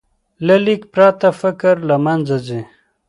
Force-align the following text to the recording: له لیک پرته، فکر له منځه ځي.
له 0.45 0.55
لیک 0.65 0.81
پرته، 0.93 1.29
فکر 1.41 1.75
له 1.89 1.95
منځه 2.05 2.37
ځي. 2.47 2.61